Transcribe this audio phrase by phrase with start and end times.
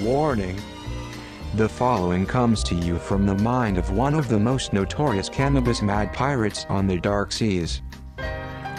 [0.00, 0.60] Warning.
[1.54, 5.80] The following comes to you from the mind of one of the most notorious cannabis
[5.80, 7.80] mad pirates on the dark seas.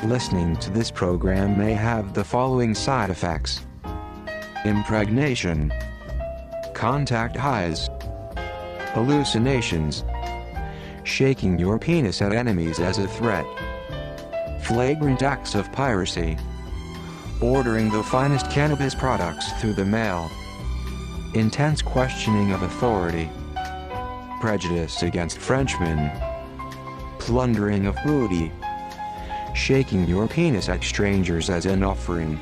[0.03, 3.65] Listening to this program may have the following side effects.
[4.63, 5.73] Impregnation,
[6.75, 7.89] contact highs,
[8.93, 10.03] hallucinations,
[11.03, 13.45] shaking your penis at enemies as a threat,
[14.61, 16.37] flagrant acts of piracy,
[17.41, 20.29] ordering the finest cannabis products through the mail,
[21.33, 23.29] intense questioning of authority,
[24.39, 26.11] prejudice against Frenchmen,
[27.19, 28.51] plundering of booty,
[29.53, 32.39] shaking your penis at strangers as an offering.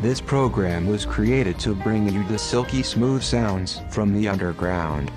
[0.00, 5.10] This program was created to bring you the silky smooth sounds from the underground.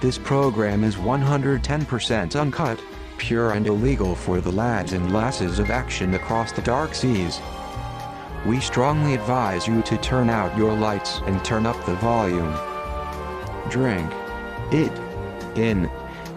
[0.00, 2.80] This program is 110% uncut,
[3.18, 7.40] pure and illegal for the lads and lasses of action across the dark seas.
[8.46, 12.54] We strongly advise you to turn out your lights and turn up the volume.
[13.70, 14.12] Drink
[14.70, 14.92] it
[15.56, 15.86] in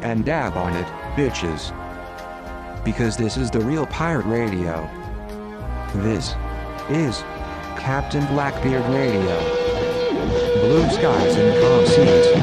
[0.02, 0.86] and dab on it,
[1.18, 1.74] bitches.
[2.86, 4.90] Because this is the real pirate radio.
[5.96, 6.34] This
[6.90, 7.24] is
[7.78, 9.38] Captain Blackbeard Radio.
[10.62, 12.38] Blue skies and calm seas.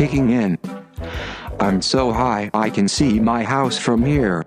[0.00, 0.58] Kicking in.
[1.60, 4.46] I'm so high I can see my house from here.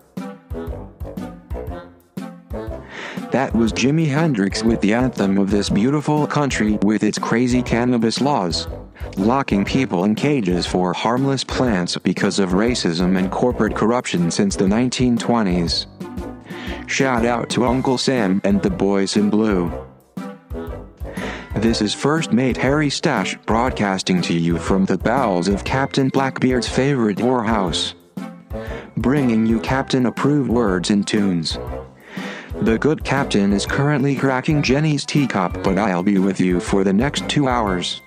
[3.29, 8.19] That was Jimi Hendrix with the anthem of this beautiful country with its crazy cannabis
[8.19, 8.67] laws.
[9.15, 14.65] Locking people in cages for harmless plants because of racism and corporate corruption since the
[14.65, 15.85] 1920s.
[16.89, 19.71] Shout out to Uncle Sam and the boys in blue.
[21.55, 26.67] This is First Mate Harry Stash broadcasting to you from the bowels of Captain Blackbeard's
[26.67, 27.93] favorite whorehouse.
[28.97, 31.59] Bringing you Captain approved words and tunes.
[32.61, 36.93] The good captain is currently cracking Jenny's teacup, but I'll be with you for the
[36.93, 38.01] next two hours.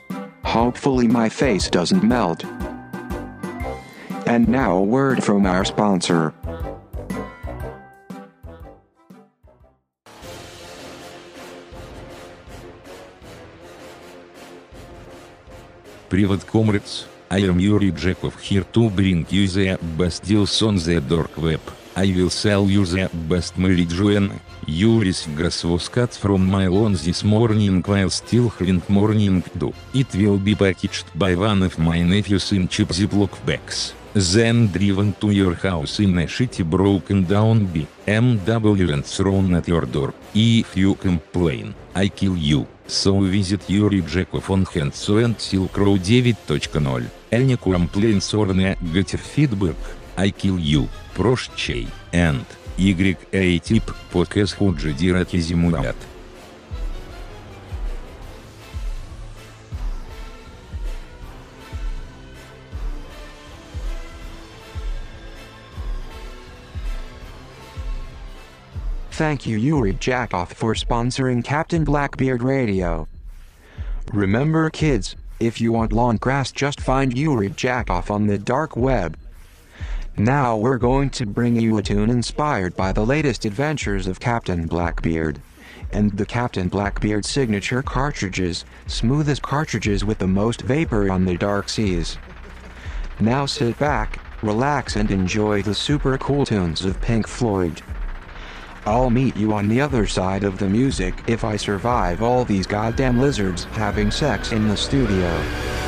[0.44, 2.44] Hopefully, my face doesn't melt.
[4.26, 6.34] And now, a word from our sponsor.
[16.10, 17.06] Привет, comrades.
[17.30, 21.62] I am Yuri Jekov here to bring you the best deals on the dark web.
[21.95, 24.39] I will sell you the best marijuana.
[24.68, 29.74] Yuri's gas was cut from my lawn this morning while still having morning dew.
[29.94, 33.94] It will be packaged by one of my nephews in cheap ziploc bags.
[34.13, 39.86] Then driven to your house in a shitty broken down BMW and thrown at your
[39.86, 40.13] door.
[40.36, 42.68] If you complain, I kill you.
[42.88, 47.05] So visit Yuri Jekov on Hands and Silk Road 9.0.
[47.33, 49.77] Any complaints or negative feedback,
[50.17, 50.88] I kill you.
[51.15, 52.44] Прощай, and,
[52.79, 54.93] YA тип, показ худжи
[55.41, 55.97] зимуят.
[69.17, 73.09] Thank you Yuri Jackoff for sponsoring Captain Blackbeard Radio.
[74.13, 79.17] Remember kids, if you want lawn grass just find Yuri Jackoff on the dark web.
[80.19, 84.67] Now we're going to bring you a tune inspired by the latest adventures of Captain
[84.67, 85.41] Blackbeard.
[85.93, 91.71] And the Captain Blackbeard signature cartridges, smoothest cartridges with the most vapor on the dark
[91.71, 92.19] seas.
[93.19, 97.81] Now sit back, relax and enjoy the super cool tunes of Pink Floyd.
[98.87, 102.69] I'll meet you on the other side of the music if I survive all these
[102.69, 105.86] goddamn lizards having sex in the studio.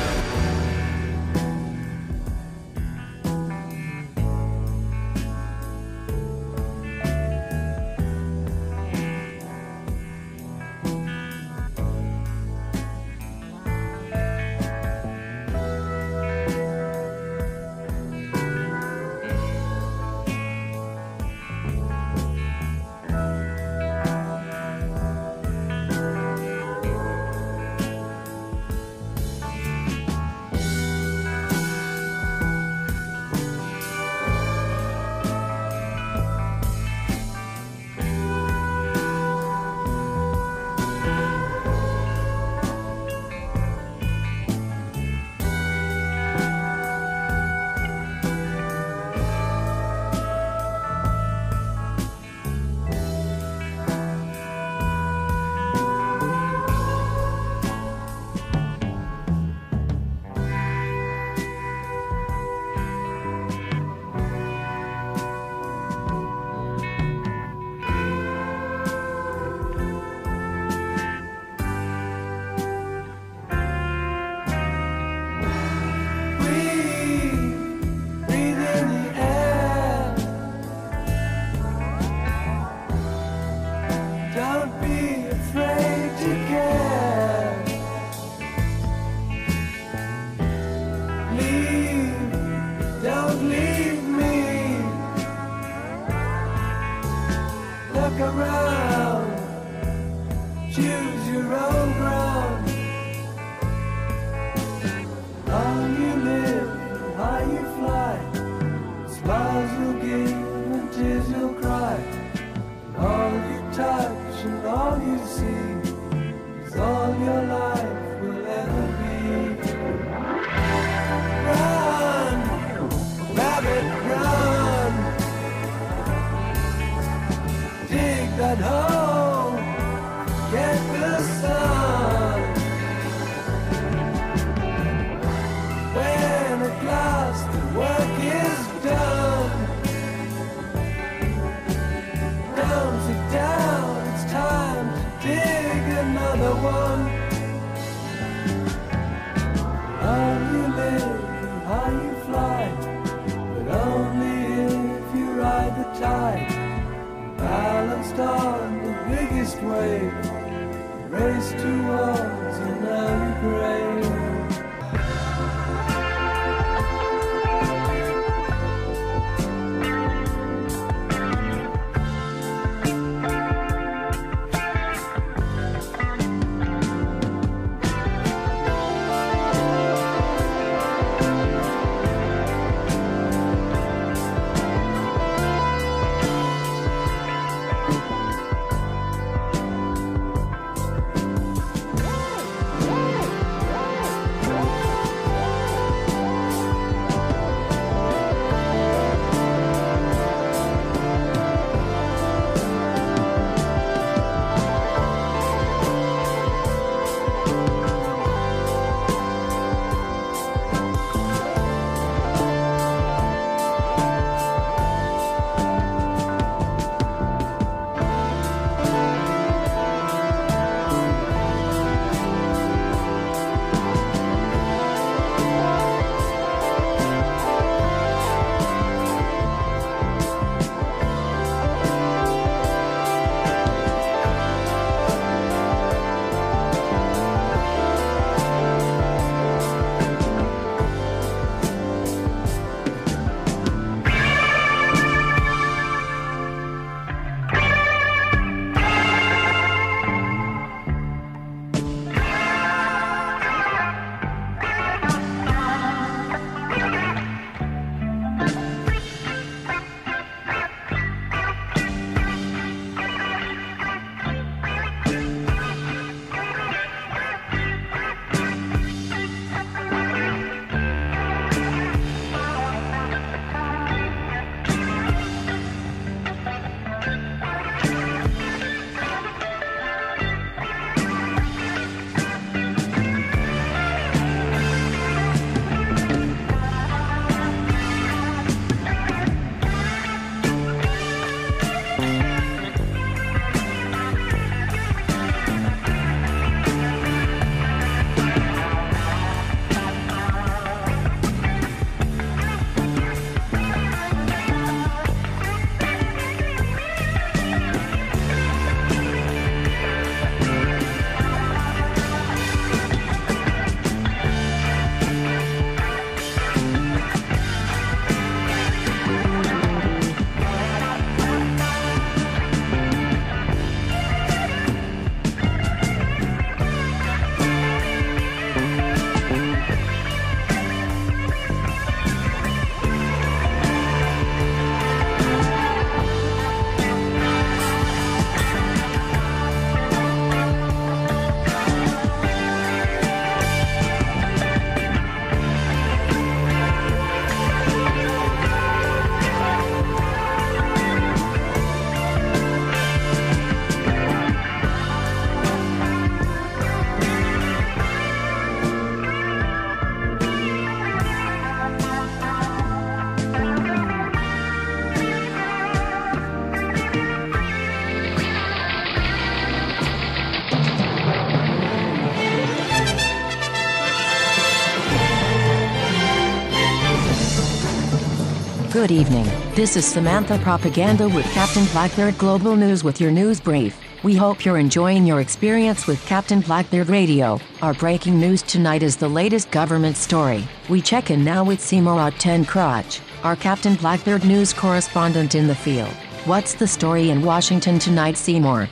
[378.89, 379.53] Good evening.
[379.53, 383.79] This is Samantha Propaganda with Captain Blackbeard Global News with your news brief.
[384.01, 387.39] We hope you're enjoying your experience with Captain Blackbeard Radio.
[387.61, 390.43] Our breaking news tonight is the latest government story.
[390.69, 395.53] We check in now with Seymour Ten Crotch, our Captain Blackbeard news correspondent in the
[395.53, 395.93] field.
[396.25, 398.67] What's the story in Washington tonight, Seymour?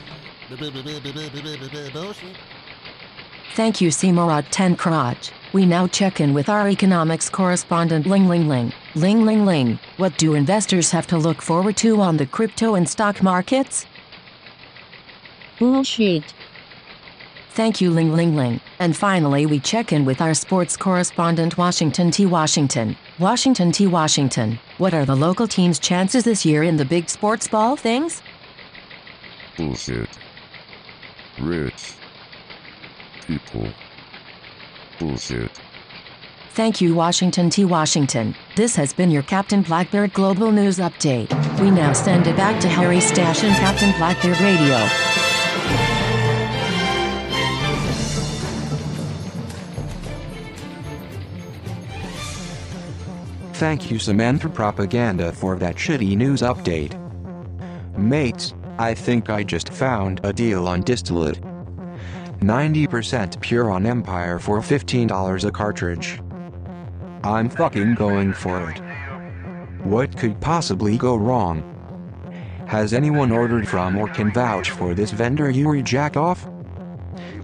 [3.54, 5.30] Thank you, Seymour Ten Crotch.
[5.52, 8.72] We now check in with our economics correspondent Ling Ling Ling.
[8.98, 12.88] Ling Ling Ling, what do investors have to look forward to on the crypto and
[12.88, 13.86] stock markets?
[15.60, 16.34] Bullshit.
[17.50, 18.60] Thank you, Ling Ling Ling.
[18.80, 22.26] And finally, we check in with our sports correspondent Washington T.
[22.26, 22.96] Washington.
[23.20, 23.86] Washington T.
[23.86, 28.20] Washington, what are the local team's chances this year in the big sports ball things?
[29.56, 30.08] Bullshit.
[31.40, 31.94] Rich.
[33.28, 33.68] People.
[34.98, 35.52] Bullshit.
[36.58, 37.64] Thank you, Washington T.
[37.64, 38.34] Washington.
[38.56, 41.30] This has been your Captain Blackbeard Global News Update.
[41.60, 44.76] We now send it back to Harry Stash and Captain Blackbeard Radio.
[53.52, 56.98] Thank you Samantha Propaganda for that shitty news update.
[57.96, 61.40] Mates, I think I just found a deal on distillate.
[62.40, 66.20] 90% pure on Empire for $15 a cartridge.
[67.28, 68.78] I'm fucking going for it.
[69.84, 71.62] What could possibly go wrong?
[72.66, 76.48] Has anyone ordered from or can vouch for this vendor Yuri Jackoff?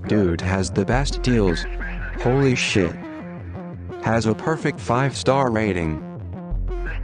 [0.08, 1.66] Dude has the best deals.
[2.22, 2.96] Holy shit.
[4.02, 6.02] Has a perfect 5 star rating.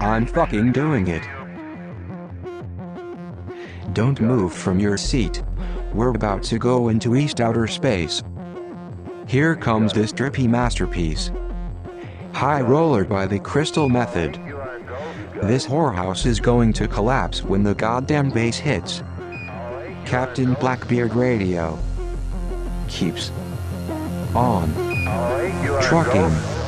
[0.01, 1.23] I'm fucking doing it.
[3.93, 5.43] Don't move from your seat.
[5.93, 8.23] We're about to go into East outer space.
[9.27, 11.31] Here comes this drippy masterpiece.
[12.33, 14.35] High Roller by the Crystal Method.
[15.43, 19.03] This whorehouse is going to collapse when the goddamn bass hits.
[20.07, 21.79] Captain Blackbeard Radio
[22.89, 23.31] keeps
[24.35, 24.73] on
[25.83, 26.60] trucking.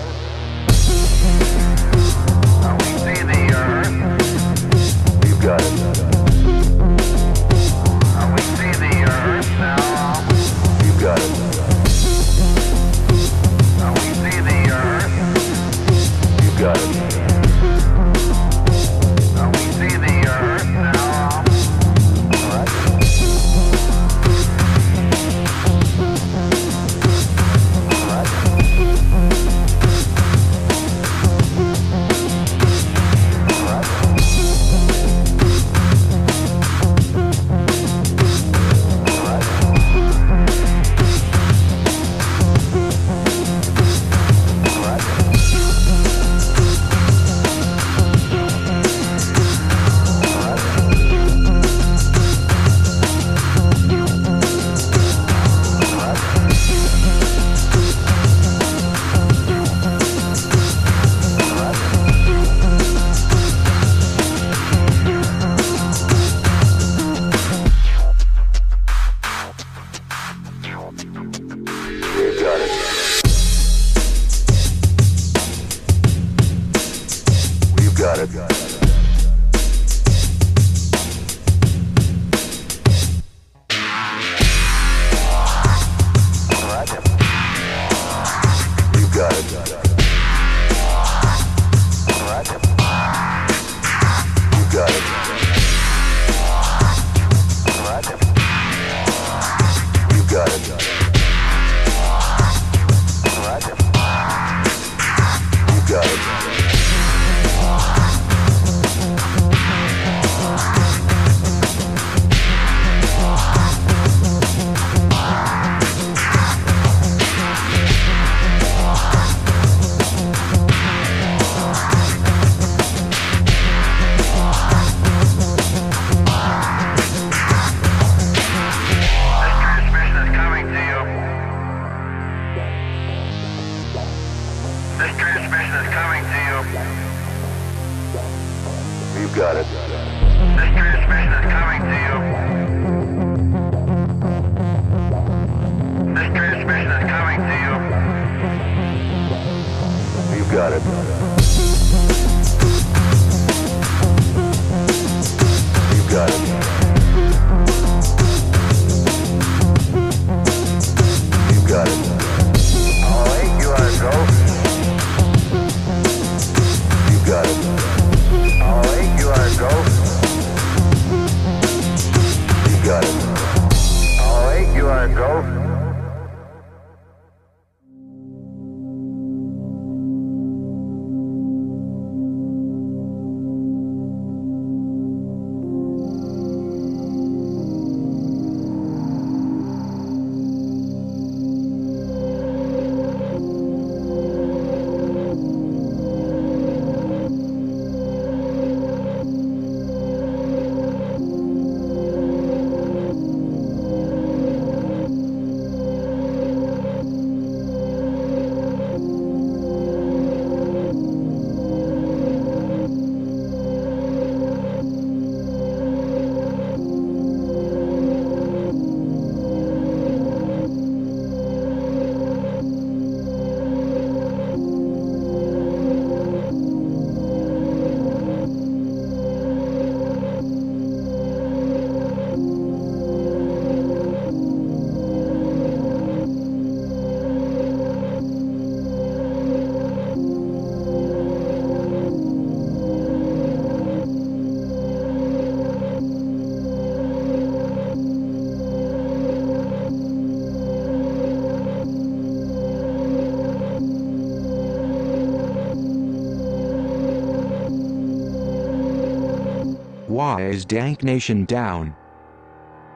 [260.40, 261.94] Is Dank Nation down?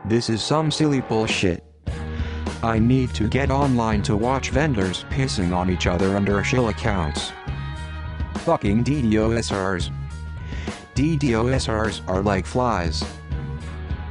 [0.04, 1.64] This is some silly bullshit.
[2.62, 7.32] I need to get online to watch vendors pissing on each other under shill accounts.
[8.38, 9.90] Fucking DDoSers.
[10.94, 13.04] DDoSers are like flies.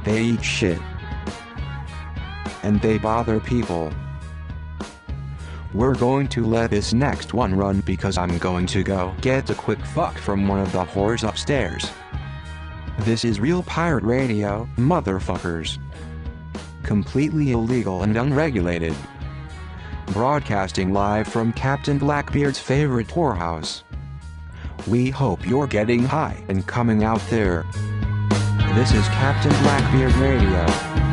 [0.04, 0.78] They eat shit.
[2.62, 3.92] And they bother people.
[5.74, 9.54] We're going to let this next one run because I'm going to go get a
[9.54, 11.90] quick fuck from one of the whores upstairs.
[13.06, 15.78] This is Real Pirate Radio, motherfuckers.
[16.82, 18.96] Completely illegal and unregulated.
[20.06, 23.84] Broadcasting live from Captain Blackbeard's favorite whorehouse.
[24.88, 27.64] We hope you're getting high and coming out there.
[28.74, 31.05] This is Captain Blackbeard Radio.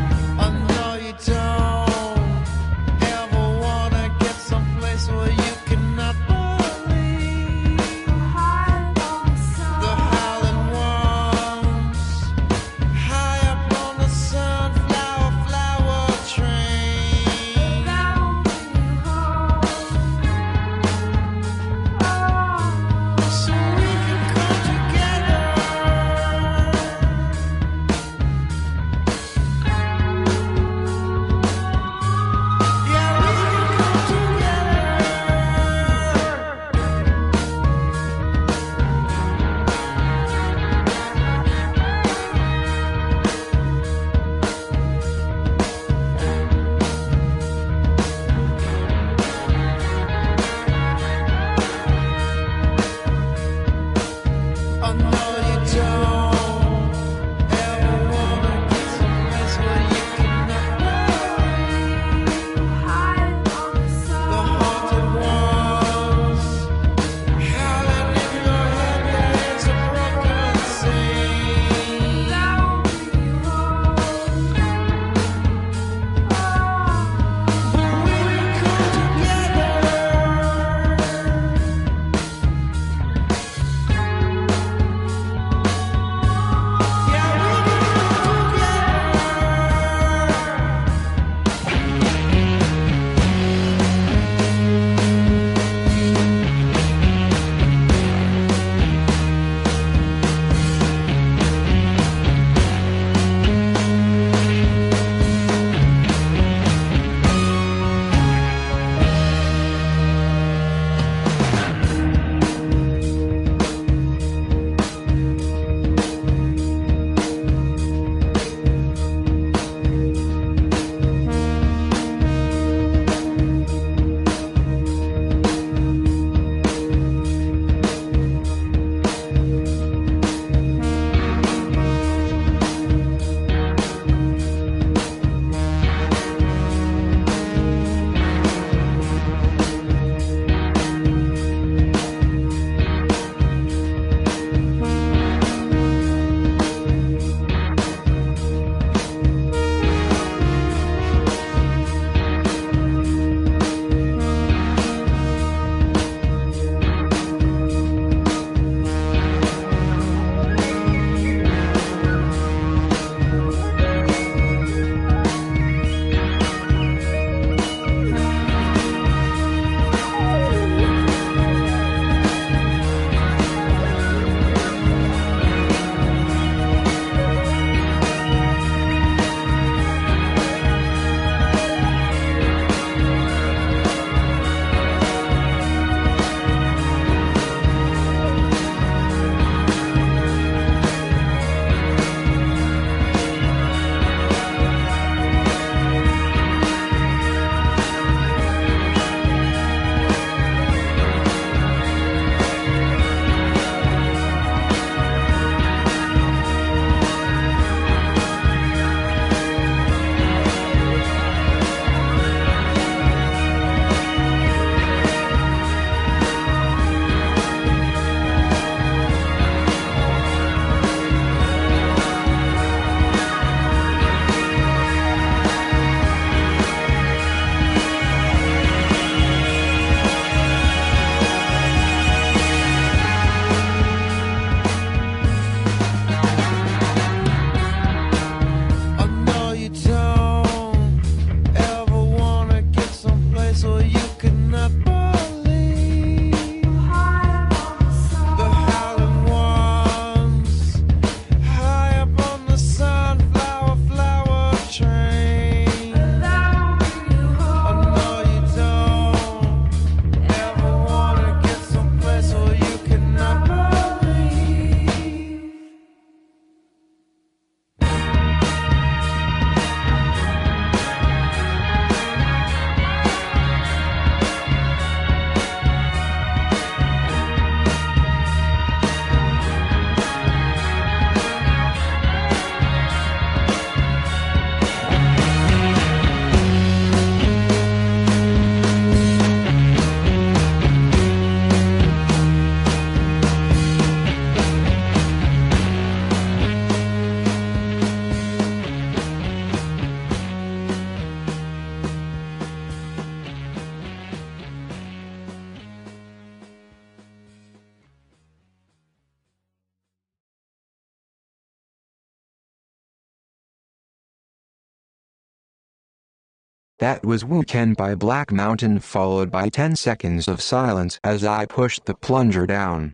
[316.83, 321.85] That was Weekend by Black Mountain followed by 10 seconds of silence as I pushed
[321.85, 322.91] the plunger down.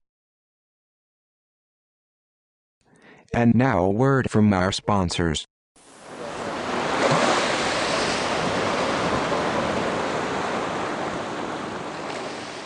[3.34, 5.48] And now a word from our sponsors.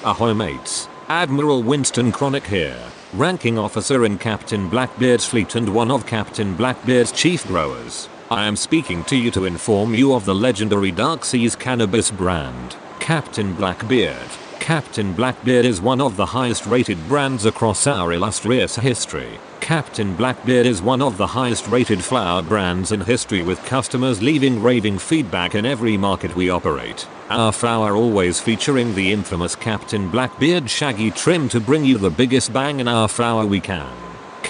[0.04, 2.78] Ahoy mates, Admiral Winston Chronic here,
[3.14, 8.10] ranking officer in Captain Blackbeard's fleet and one of Captain Blackbeard's chief growers.
[8.34, 12.76] I am speaking to you to inform you of the legendary Dark Seas cannabis brand,
[13.00, 14.28] Captain Blackbeard.
[14.60, 19.38] Captain Blackbeard is one of the highest rated brands across our illustrious history.
[19.60, 24.63] Captain Blackbeard is one of the highest rated flower brands in history with customers leaving
[24.63, 27.08] raving feedback in every market we operate.
[27.30, 32.52] Our flower always featuring the infamous Captain Blackbeard shaggy trim to bring you the biggest
[32.52, 33.93] bang in our flower we can.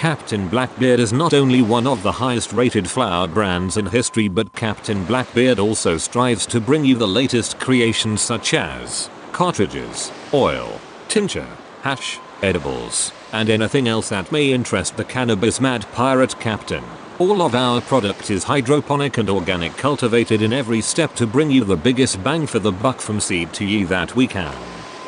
[0.04, 4.52] Captain Blackbeard is not only one of the highest rated flower brands in history but
[4.52, 11.48] Captain Blackbeard also strives to bring you the latest creations such as cartridges, oil, tincture,
[11.80, 16.84] hash, edibles, and anything else that may interest the cannabis mad pirate captain.
[17.18, 21.64] All of our product is hydroponic and organic cultivated in every step to bring you
[21.64, 24.54] the biggest bang for the buck from seed to ye that we can.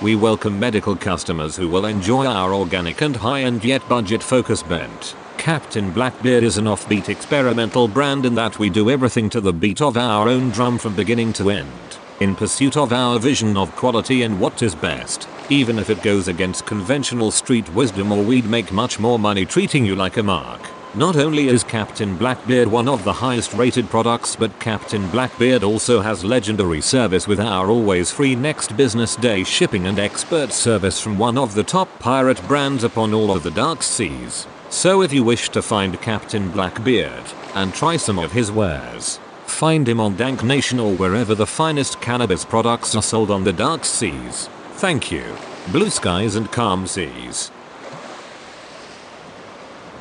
[0.02, 5.16] We welcome medical customers who will enjoy our organic and high-end yet budget-focused bent.
[5.38, 9.80] Captain Blackbeard is an offbeat experimental brand in that we do everything to the beat
[9.80, 11.98] of our own drum from beginning to end.
[12.20, 16.28] In pursuit of our vision of quality and what is best, even if it goes
[16.28, 20.75] against conventional street wisdom or we'd make much more money treating you like a mark.
[20.96, 26.00] Not only is Captain Blackbeard one of the highest rated products but Captain Blackbeard also
[26.00, 31.18] has legendary service with our always free next business day shipping and expert service from
[31.18, 34.46] one of the top pirate brands upon all of the dark seas.
[34.70, 39.87] So if you wish to find Captain Blackbeard and try some of his wares, find
[39.87, 43.85] him on Dank Nation or wherever the finest cannabis products are sold on the dark
[43.85, 44.48] seas.
[44.76, 45.37] Thank you.
[45.72, 47.50] Blue skies and calm seas.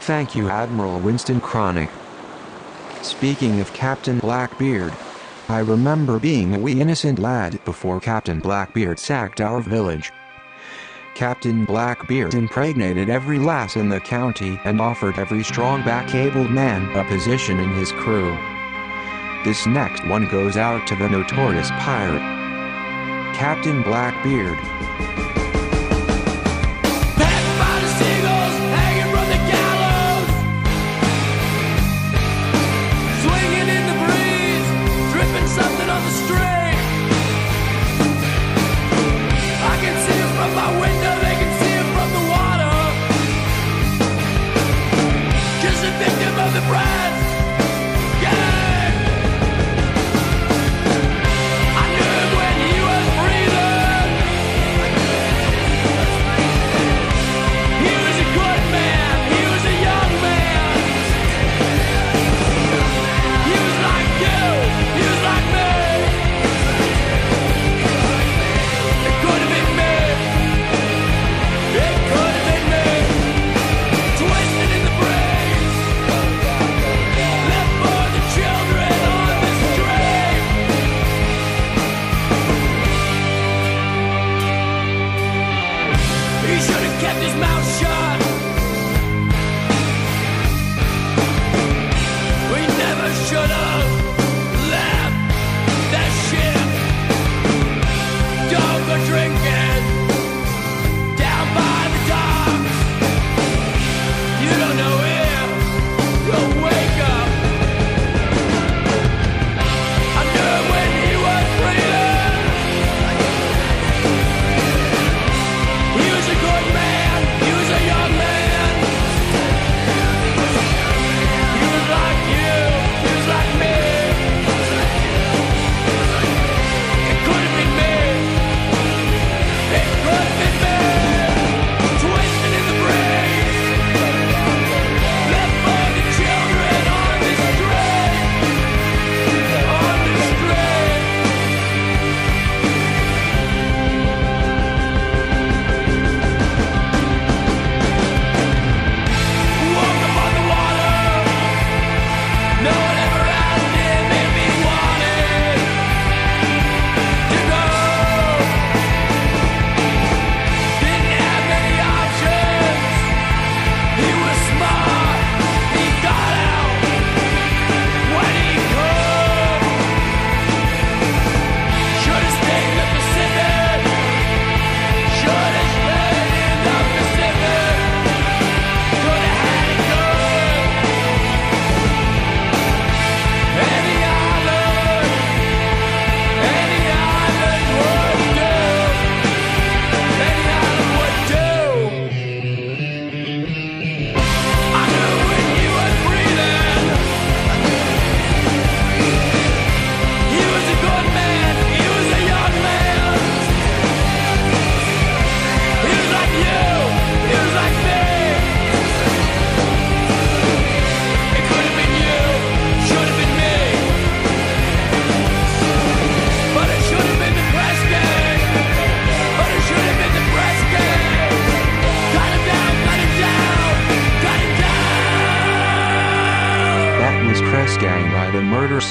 [0.06, 1.90] Thank you Admiral Winston Chronic.
[3.02, 4.94] Speaking of Captain Blackbeard,
[5.50, 10.12] I remember being a wee innocent lad before Captain Blackbeard sacked our village.
[11.16, 17.04] Captain Blackbeard impregnated every lass in the county and offered every strong back-abled man a
[17.06, 18.38] position in his crew.
[19.44, 22.22] This next one goes out to the notorious pirate,
[23.36, 24.60] Captain Blackbeard.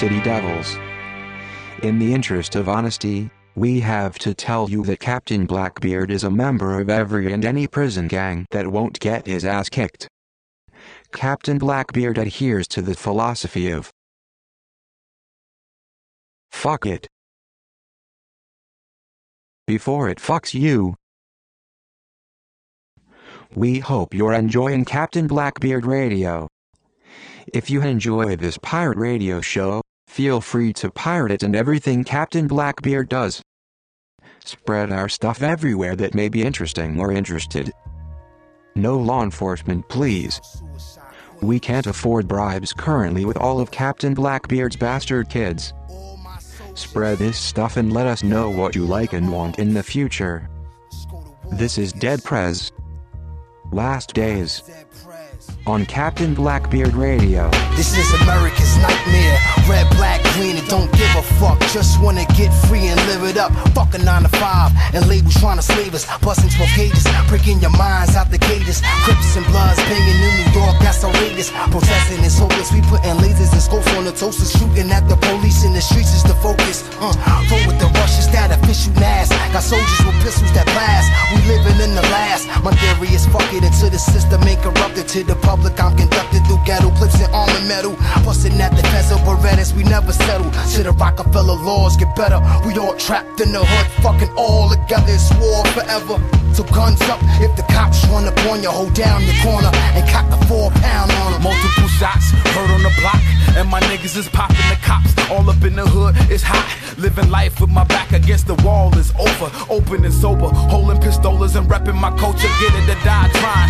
[0.05, 0.77] City Devils.
[1.83, 6.31] In the interest of honesty, we have to tell you that Captain Blackbeard is a
[6.31, 10.07] member of every and any prison gang that won't get his ass kicked.
[11.13, 13.91] Captain Blackbeard adheres to the philosophy of
[16.53, 17.07] fuck it
[19.67, 20.95] before it fucks you.
[23.55, 26.49] We hope you're enjoying Captain Blackbeard Radio.
[27.55, 29.81] If you enjoy this pirate radio show,
[30.15, 33.43] feel free to pirate it and everything Captain Blackbeard does.
[34.45, 37.73] Spread our stuff everywhere that may be interesting or interested.
[38.77, 40.41] No law enforcement, please.
[41.43, 45.75] We can't afford bribes currently with all of Captain Blackbeard's bastard kids.
[46.75, 50.49] Spread this stuff and let us know what you like and want in the future.
[51.51, 52.71] This is Dead Prez.
[53.73, 54.63] Last Days.
[55.67, 57.49] On Captain Blackbeard Radio.
[57.75, 59.39] This is America's nightmare.
[59.67, 61.59] Red, black, green, and don't give a fuck.
[61.73, 63.51] Just wanna get free and live it up.
[64.05, 66.05] 9 to 5 and labels trying to slave us.
[66.21, 68.83] Busting 12 cages, breaking your minds out the cages.
[69.05, 71.05] Crips and Bloods banging in New York, that's.
[71.71, 72.73] Protesting is hopeless.
[72.73, 74.53] We putting lasers and scopes on the toasters.
[74.53, 76.85] Shooting at the police in the streets is the focus.
[77.01, 77.13] Uh,
[77.67, 79.29] with the rushes that official mass.
[79.53, 81.11] Got soldiers with pistols that blast.
[81.35, 82.47] We living in the last.
[82.63, 85.09] My theory is fuck it until the system ain't corrupted.
[85.15, 87.95] To the public, I'm conducted through ghetto clips and armor metal.
[88.27, 90.51] Busting at the pencil Berettas, we never settle.
[90.51, 92.41] To the Rockefeller laws get better.
[92.67, 95.15] We all trapped in the hood, fucking all together.
[95.15, 96.19] It's war forever.
[96.55, 100.09] So guns up if the cops run up on you, hold down your corner and
[100.11, 101.43] cock the four pound on them.
[101.43, 103.23] Multiple shots heard on the block,
[103.57, 105.15] and my niggas is popping the cops.
[105.31, 106.67] All up in the hood, it's hot.
[106.99, 109.51] Living life with my back against the wall is over.
[109.71, 112.51] Open and sober, holding pistolas and repping my culture.
[112.61, 113.64] Get it to die trying.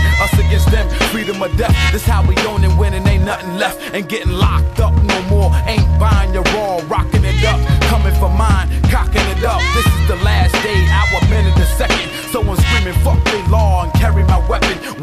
[1.44, 1.76] Or death.
[1.92, 3.94] This how we own and winning, ain't nothing left.
[3.94, 5.50] Ain't getting locked up no more.
[5.66, 6.80] Ain't buying your raw,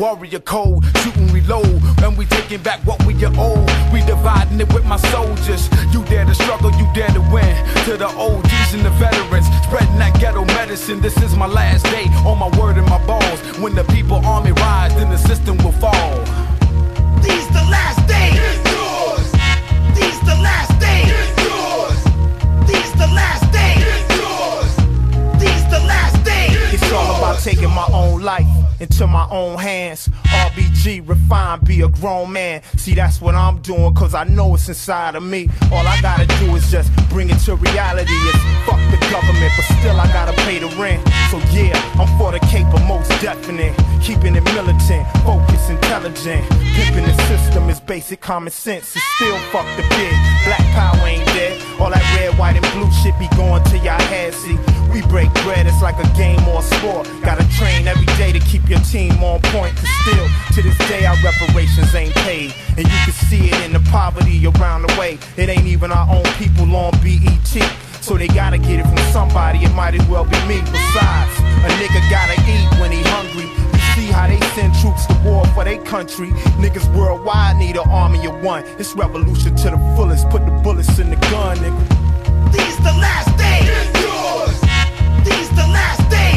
[0.02, 1.80] Warrior code, shooting reload.
[2.02, 3.70] And we taking back what we are owed.
[3.94, 5.70] We dividing it with my soldiers.
[5.94, 7.56] You dare to struggle, you dare to win.
[7.86, 11.02] To the OGs and the veterans, spreading that ghetto medicine.
[11.02, 13.40] This is my last day, on my word and my balls.
[13.60, 16.18] When the people army rise, then the system will fall.
[17.22, 18.42] These the last days.
[19.94, 21.14] These the last days.
[22.66, 23.86] These the last days.
[25.38, 26.74] These the last days.
[26.74, 28.48] It's all about taking my own life
[28.82, 30.10] into my own hands.
[30.26, 32.64] RBG, refine, be a grown man.
[32.78, 35.50] See, that's what I'm doing, cause I know it's inside of me.
[35.72, 38.12] All I gotta do is just bring it to reality.
[38.12, 41.08] It's fuck the government, but still I gotta pay the rent.
[41.30, 43.78] So yeah, I'm for the caper, most definite.
[44.02, 46.50] Keeping it militant, focused, intelligent.
[46.74, 48.96] Pimping the system is basic common sense.
[48.96, 50.14] It's still fuck the big.
[50.46, 51.51] Black power ain't dead.
[51.82, 54.36] All that red, white, and blue shit be going to your head.
[54.36, 54.54] See,
[54.94, 57.10] we break bread, it's like a game or a sport.
[57.26, 59.74] Gotta train every day to keep your team on point.
[59.76, 62.54] Cause still, to this day, our reparations ain't paid.
[62.78, 65.18] And you can see it in the poverty around the way.
[65.38, 67.50] It ain't even our own people on BET.
[68.02, 70.62] So they gotta get it from somebody, it might as well be me.
[70.62, 71.34] Besides,
[71.66, 73.61] a nigga gotta eat when he hungry.
[74.12, 76.32] You see how they send troops to war for their country.
[76.60, 78.66] Niggas worldwide need an army of one.
[78.78, 80.30] It's revolution to the fullest.
[80.30, 82.52] Put the bullets in the gun, nigga.
[82.52, 83.70] These the last days.
[85.24, 86.31] These the last days.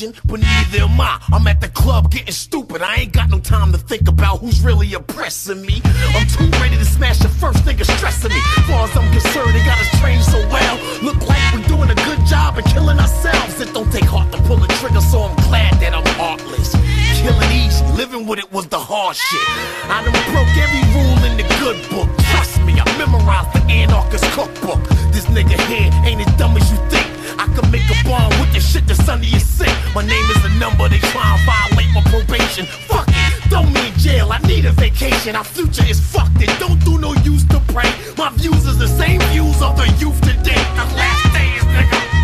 [0.00, 1.20] Revolution, but neither am I.
[1.32, 2.82] I'm at the club getting stupid.
[2.82, 5.80] I ain't got no time to think about who's really oppressing me.
[5.84, 8.40] I'm too ready to smash the first nigga stressing me.
[8.66, 10.76] Far as I'm concerned, they got us trained so well.
[11.02, 13.60] Look like we're doing a good job of killing ourselves.
[13.60, 16.74] It don't take heart to pull the trigger, so I'm glad that I'm heartless.
[17.20, 19.46] Killing easy, living with it was the hard shit.
[19.90, 22.08] I done broke every rule in the good book.
[22.32, 24.80] Trust me, I memorized the anarchist cookbook.
[25.12, 27.09] This nigga here ain't as dumb as you think.
[27.60, 29.76] Can make a bomb with the shit that's under your sink.
[29.94, 32.64] My name is a number, they try and violate my probation.
[32.88, 35.36] Fuck it, throw me in jail, I need a vacation.
[35.36, 37.90] Our future is fucked, it don't do no use to pray.
[38.16, 40.62] My views is the same views of the youth today.
[40.76, 42.19] The last days, nigga.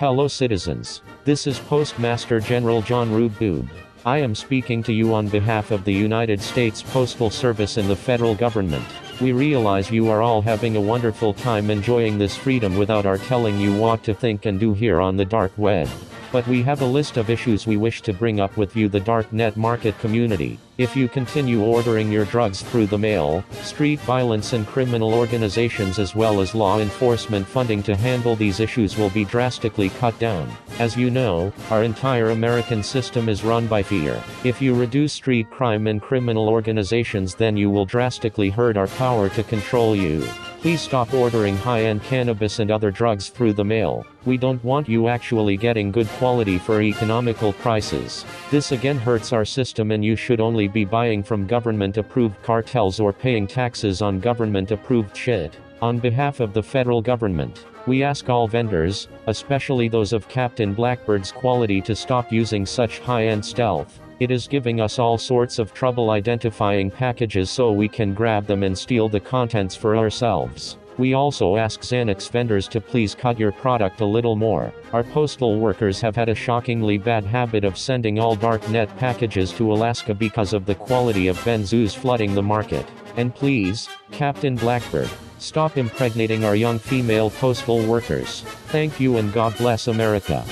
[0.00, 1.02] Hello citizens.
[1.26, 3.68] This is Postmaster General John Rube Boob.
[4.06, 7.94] I am speaking to you on behalf of the United States Postal Service and the
[7.94, 8.86] federal government.
[9.20, 13.60] We realize you are all having a wonderful time enjoying this freedom without our telling
[13.60, 15.86] you what to think and do here on the dark web.
[16.32, 19.00] But we have a list of issues we wish to bring up with you the
[19.00, 20.60] darknet market community.
[20.78, 26.14] If you continue ordering your drugs through the mail, street violence and criminal organizations as
[26.14, 30.50] well as law enforcement funding to handle these issues will be drastically cut down.
[30.78, 34.22] As you know, our entire American system is run by fear.
[34.44, 39.28] If you reduce street crime and criminal organizations then you will drastically hurt our power
[39.30, 40.24] to control you.
[40.60, 44.04] Please stop ordering high-end cannabis and other drugs through the mail.
[44.26, 48.26] We don't want you actually getting good quality for economical prices.
[48.50, 53.10] This again hurts our system and you should only be buying from government-approved cartels or
[53.10, 55.56] paying taxes on government-approved shit.
[55.80, 61.32] On behalf of the federal government, we ask all vendors, especially those of Captain Blackbeard's
[61.32, 63.98] quality to stop using such high-end stealth.
[64.20, 68.62] It is giving us all sorts of trouble identifying packages so we can grab them
[68.62, 70.76] and steal the contents for ourselves.
[70.98, 74.74] We also ask Xanax vendors to please cut your product a little more.
[74.92, 79.72] Our postal workers have had a shockingly bad habit of sending all darknet packages to
[79.72, 82.86] Alaska because of the quality of benzos flooding the market.
[83.16, 85.08] And please, Captain Blackbeard,
[85.38, 88.42] stop impregnating our young female postal workers.
[88.66, 90.44] Thank you and God bless America.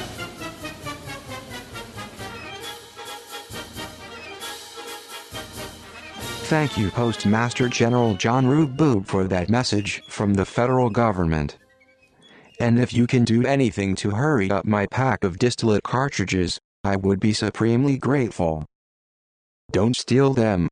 [6.49, 11.59] Thank you Postmaster General John Rube for that message from the federal government.
[12.59, 16.96] And if you can do anything to hurry up my pack of distillate cartridges, I
[16.96, 18.64] would be supremely grateful.
[19.72, 20.70] Don't steal them.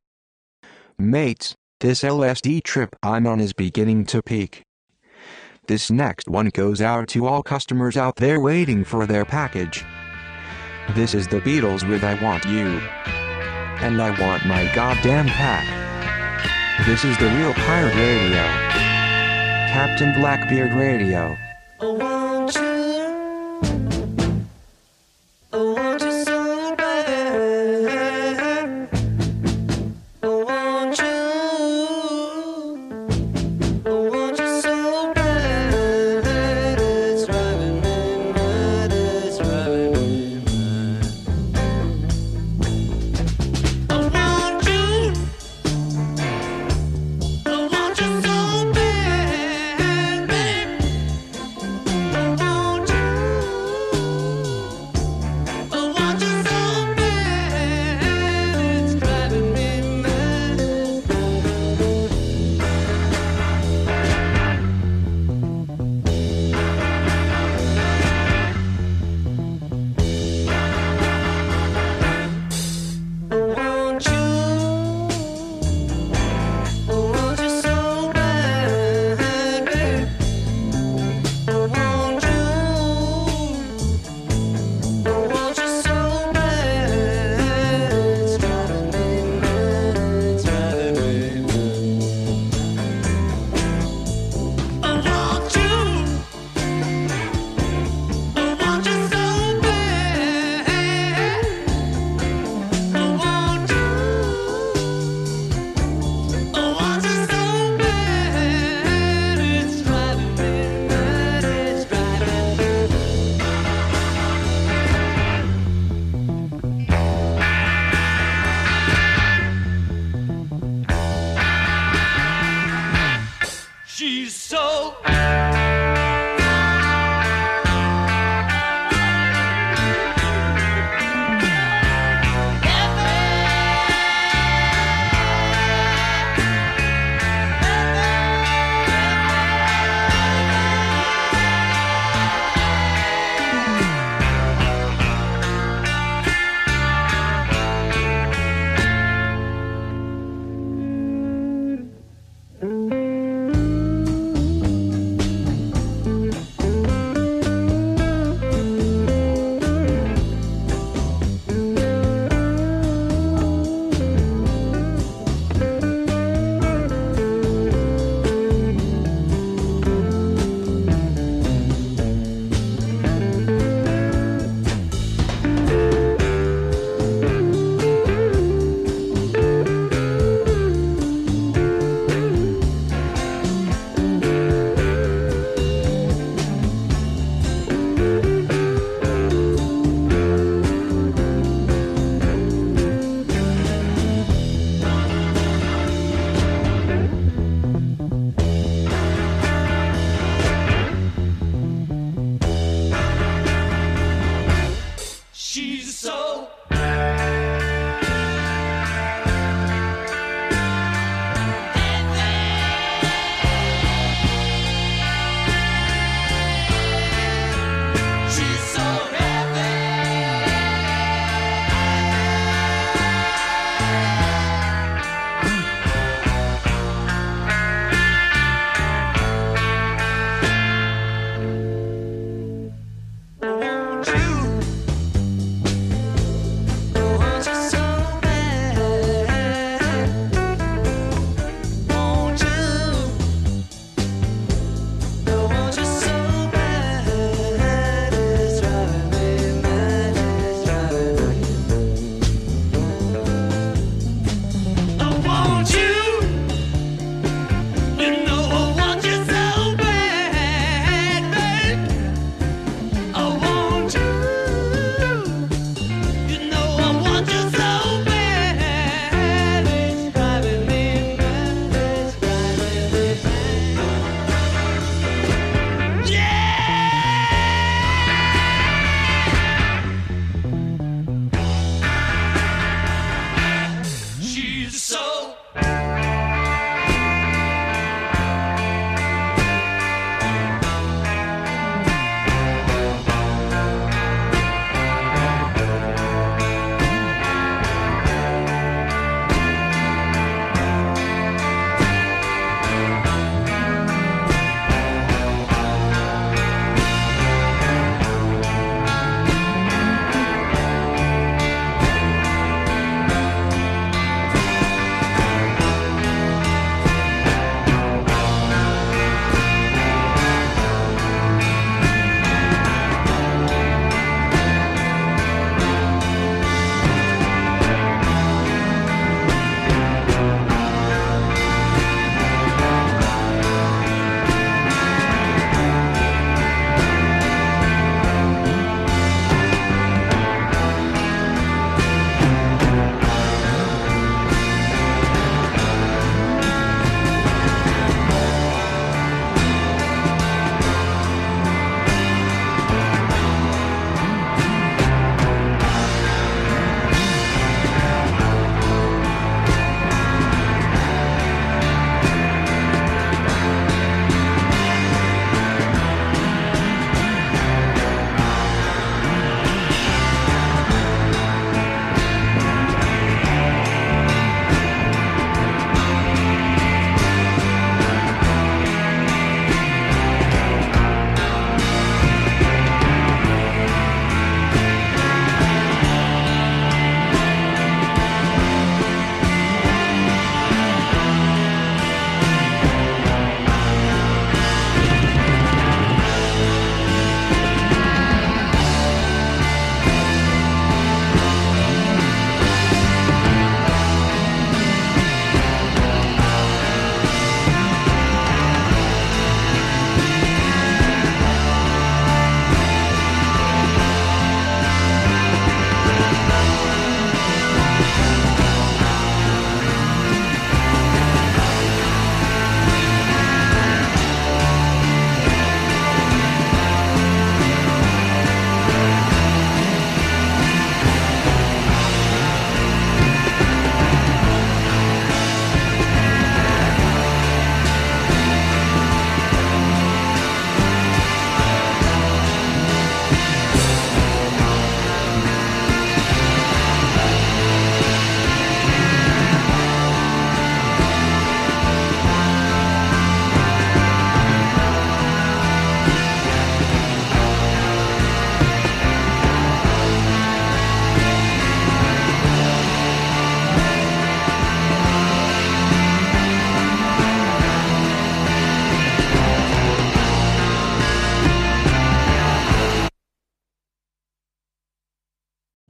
[0.97, 4.63] Mates, this LSD trip I'm on is beginning to peak.
[5.67, 9.85] This next one goes out to all customers out there waiting for their package.
[10.95, 12.81] This is the Beatles with I Want You.
[13.79, 15.65] And I want my goddamn pack.
[16.85, 18.43] This is the real pirate radio.
[19.71, 21.37] Captain Blackbeard Radio.
[21.79, 22.61] Oh, I want you.
[25.53, 26.06] Oh, I want you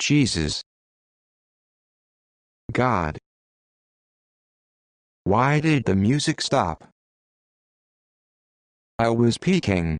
[0.07, 0.61] Jesus
[2.71, 3.17] God
[5.25, 6.85] Why did the music stop?
[8.97, 9.97] I was peaking.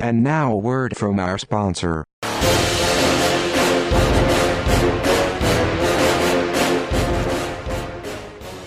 [0.00, 2.04] And now a word from our sponsor.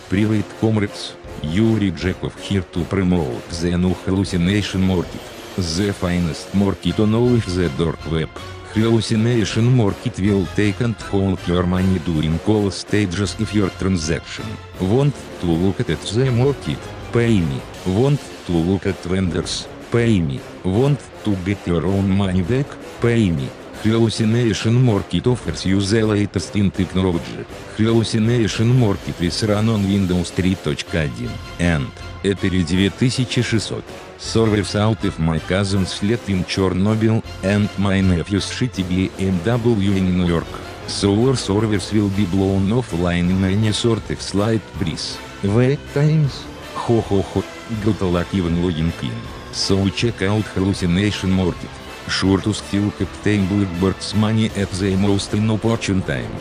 [0.08, 1.18] Привет, comrades.
[1.42, 5.33] Yuri Jakov here to promote the new hallucination market.
[5.56, 8.30] The finest market of the dark web.
[8.74, 14.46] Hallucination market will take and hold your money during all stages of your transaction.
[14.82, 16.80] Want to look at the market?
[17.12, 17.62] Pay me.
[17.86, 19.68] Want to look at vendors?
[19.92, 20.40] Pay me.
[20.64, 22.66] Want to get your own money back?
[23.00, 23.48] Pay me.
[23.84, 27.46] Hallucination Market offers you the latest in technology.
[27.78, 31.30] Hallucination Market is run on Windows 3.1
[31.60, 31.92] and
[32.24, 33.84] Ether 2600.
[34.18, 40.28] Servers out of my cousin's flat in Chernobyl and my nephew's shitty BMW in New
[40.28, 40.54] York.
[40.88, 45.18] So our servers will be blown offline in any sort of slight breeze.
[45.44, 46.44] Wait times.
[46.76, 47.44] Ho ho ho.
[47.84, 49.18] Good luck even logging in.
[49.52, 51.70] So check out Hallucination Market.
[52.10, 56.32] Sure to steal Captain Blackbeard's money at the most inopportune time.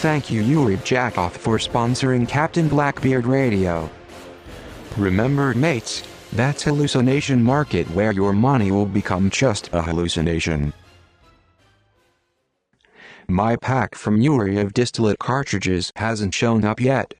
[0.00, 3.90] Thank you Yuri Jackoff for sponsoring Captain Blackbeard Radio.
[4.96, 10.72] Remember mates, that's hallucination market where your money will become just a hallucination.
[13.28, 17.12] My pack from Yuri of distillate cartridges hasn't shown up yet.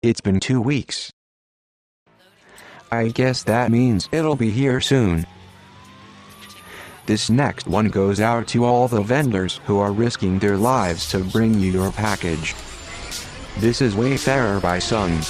[0.00, 1.10] It's been two weeks.
[2.92, 5.26] I guess that means it'll be here soon.
[7.06, 11.22] This next one goes out to all the vendors who are risking their lives to
[11.22, 12.56] bring you your package.
[13.58, 15.20] This is Wayfarer by Sun.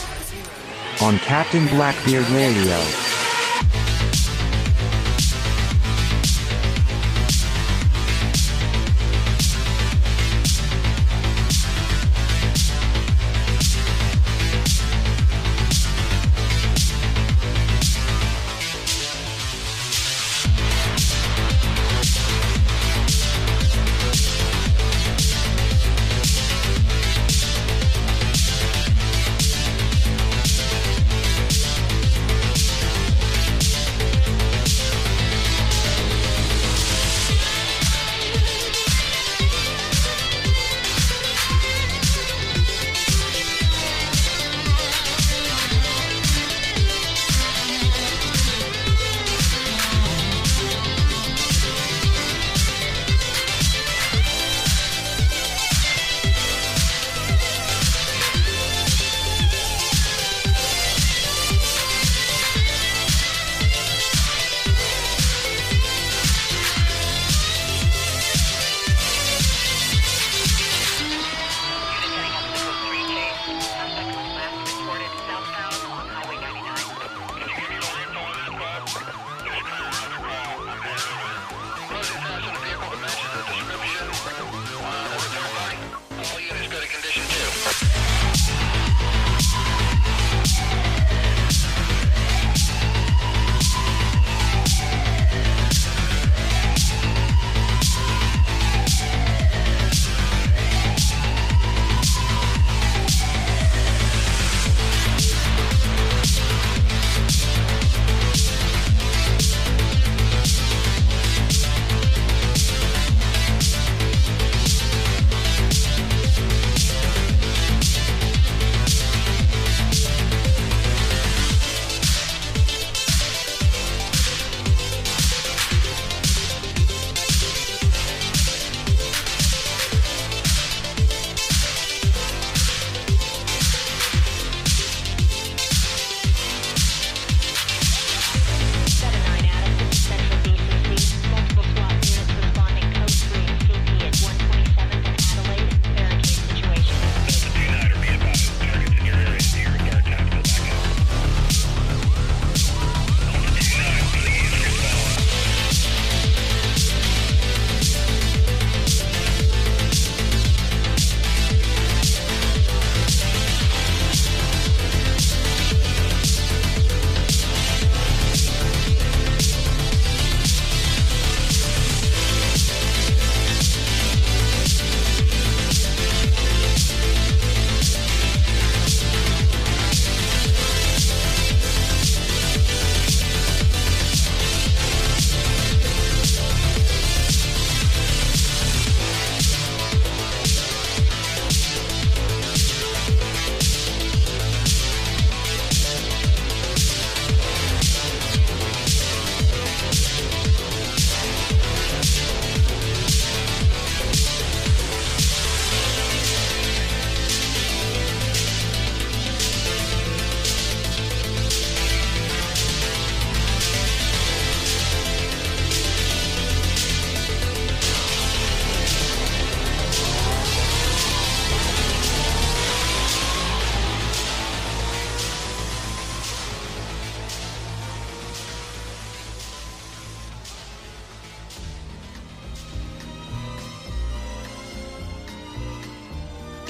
[1.02, 3.25] On Captain Blackbeard Radio.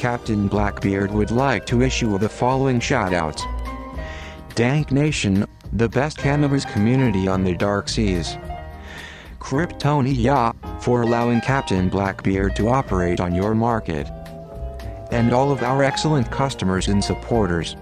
[0.06, 3.42] Captain Blackbeard would like to issue the following shoutouts.
[4.54, 8.38] Dank Nation, the best cannabis community on the dark seas.
[9.40, 14.06] Cryptonia, for allowing Captain Blackbeard to operate on your market.
[15.10, 17.74] And all of our excellent customers and supporters.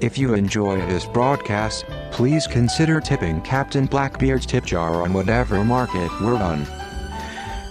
[0.00, 6.08] If you enjoy this broadcast, please consider tipping Captain Blackbeard's tip jar on whatever market
[6.20, 6.64] we're on.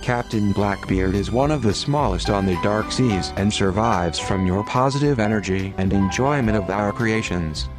[0.06, 4.64] Captain Blackbeard is one of the smallest on the dark seas and survives from your
[4.64, 7.70] positive energy and enjoyment of our creations.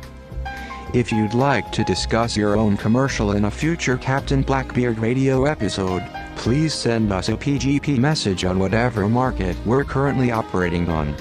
[0.93, 6.03] If you'd like to discuss your own commercial in a future Captain Blackbeard radio episode,
[6.35, 11.14] please send us a PGP message on whatever market we're currently operating on.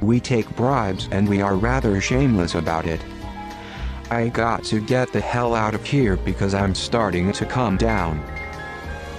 [0.00, 3.04] We take bribes and we are rather shameless about it.
[4.10, 8.37] I got to get the hell out of here because I'm starting to come down.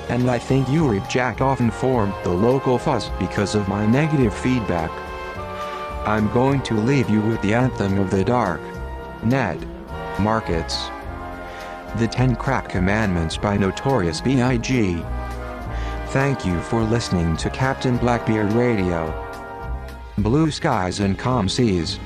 [0.10, 4.90] And I think Yuri Jack often formed the local fuzz because of my negative feedback.
[6.08, 8.62] I'm going to leave you with the anthem of the dark.
[9.24, 9.64] Ned.
[10.20, 10.90] Markets.
[11.98, 15.04] The Ten Crack Commandments by Notorious B.I.G.
[16.08, 19.14] Thank you for listening to Captain Blackbeard Radio.
[20.18, 22.00] Blue skies and calm seas.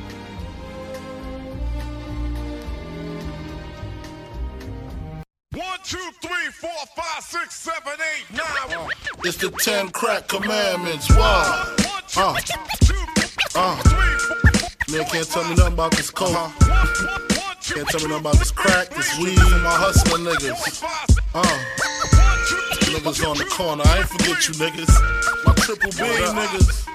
[9.26, 11.10] It's the ten crack commandments.
[11.10, 11.76] Why?
[12.18, 12.36] Uh,
[13.56, 13.76] uh.
[14.92, 16.36] Man can't tell me nothing about this coke.
[17.64, 20.84] Can't tell me nothing about this crack, this weed, and my hustling niggas.
[21.34, 21.44] Uh.
[22.92, 23.84] Niggas on the corner.
[23.86, 25.46] I ain't forget you niggas.
[25.46, 26.93] My triple B niggas.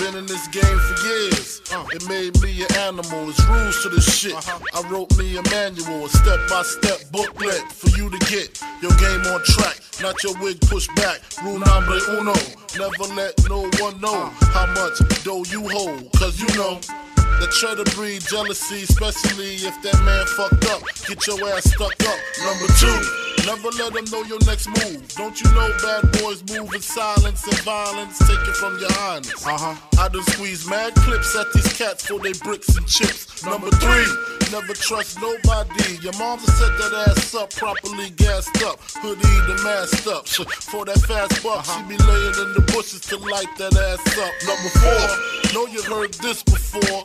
[0.00, 1.60] Been in this game for years.
[1.72, 3.28] Uh, it made me an animal.
[3.28, 4.34] It's rules to this shit.
[4.34, 8.92] I wrote me a manual, a step by step booklet for you to get your
[8.96, 9.78] game on track.
[10.00, 11.20] Not your wig pushed back.
[11.44, 12.32] Rule number uno.
[12.78, 16.10] Never let no one know how much dough you hold.
[16.16, 16.80] Cause you know.
[17.40, 20.84] That try to breed jealousy, especially if that man fucked up.
[21.08, 22.20] Get your ass stuck up.
[22.44, 23.00] Number two,
[23.48, 25.08] never let them know your next move.
[25.16, 28.18] Don't you know bad boys move in silence and violence?
[28.18, 29.46] Take it from your highness.
[29.46, 29.76] Uh huh.
[29.98, 33.44] I done squeeze mad clips at these cats for they bricks and chips.
[33.44, 34.04] Number three,
[34.52, 35.96] never trust nobody.
[36.02, 38.80] Your mama set that ass up, properly gassed up.
[39.00, 40.28] Hoodie the masked up.
[40.70, 44.32] For that fast buck, she be laying in the bushes to light that ass up.
[44.46, 47.04] Number four, know you heard this before.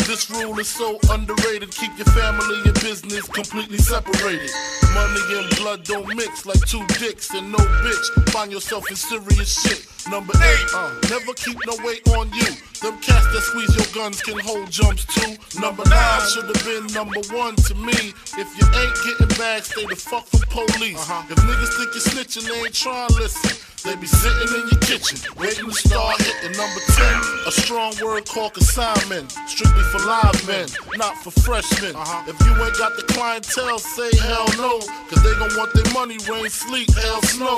[0.11, 1.71] this rule is so underrated.
[1.71, 4.51] Keep your family and business completely separated.
[4.93, 8.29] Money and blood don't mix like two dicks and no bitch.
[8.29, 9.87] Find yourself in serious shit.
[10.11, 12.51] Number eight, uh, never keep no weight on you.
[12.83, 15.31] Them cats that squeeze your guns can hold jumps too.
[15.61, 18.11] Number nine should have been number one to me.
[18.35, 20.99] If you ain't getting back, stay the fuck from police.
[21.31, 23.70] If niggas think you're snitching, they ain't trying to listen.
[23.83, 26.55] They be sitting in your kitchen, waiting to start hitting.
[26.55, 29.31] Number 10, a strong word called consignment.
[29.47, 30.67] Strictly for live men,
[30.97, 31.95] not for freshmen.
[31.95, 32.23] Uh-huh.
[32.29, 34.79] If you ain't got the clientele, say hell no.
[35.09, 37.57] Cause they gon' want their money, rain, sleet, hell, snow.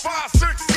[0.00, 0.69] five, six.